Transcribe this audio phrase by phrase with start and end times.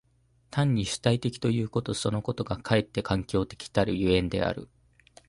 [0.49, 4.67] 単に主体的ということそのことがかえって環境的たる所以である。